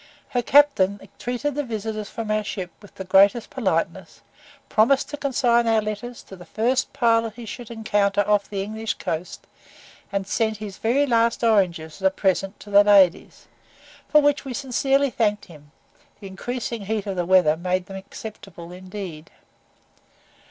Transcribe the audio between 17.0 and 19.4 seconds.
of the weather made them acceptable indeed.